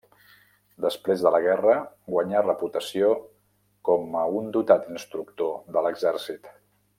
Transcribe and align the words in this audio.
Després 0.85 1.25
de 1.25 1.31
la 1.35 1.41
guerra 1.43 1.75
guanyà 2.13 2.41
reputació 2.45 3.11
com 3.91 4.19
a 4.23 4.27
un 4.41 4.49
dotat 4.57 4.91
instructor 4.95 5.55
de 5.77 5.85
l'exèrcit. 5.89 6.51